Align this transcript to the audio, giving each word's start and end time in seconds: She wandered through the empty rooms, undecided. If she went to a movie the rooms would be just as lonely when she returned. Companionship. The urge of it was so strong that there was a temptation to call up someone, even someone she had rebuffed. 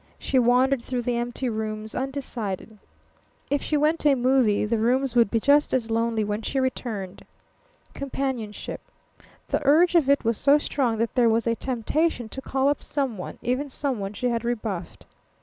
She 0.17 0.39
wandered 0.39 0.81
through 0.83 1.03
the 1.03 1.15
empty 1.17 1.47
rooms, 1.47 1.93
undecided. 1.93 2.79
If 3.51 3.61
she 3.61 3.77
went 3.77 3.99
to 3.99 4.13
a 4.13 4.15
movie 4.15 4.65
the 4.65 4.79
rooms 4.79 5.15
would 5.15 5.29
be 5.29 5.39
just 5.39 5.75
as 5.75 5.91
lonely 5.91 6.23
when 6.23 6.41
she 6.41 6.59
returned. 6.59 7.23
Companionship. 7.93 8.81
The 9.49 9.61
urge 9.63 9.93
of 9.93 10.09
it 10.09 10.25
was 10.25 10.39
so 10.39 10.57
strong 10.57 10.97
that 10.97 11.13
there 11.13 11.29
was 11.29 11.45
a 11.45 11.53
temptation 11.53 12.29
to 12.29 12.41
call 12.41 12.67
up 12.67 12.81
someone, 12.81 13.37
even 13.43 13.69
someone 13.69 14.13
she 14.13 14.29
had 14.29 14.43
rebuffed. 14.43 15.05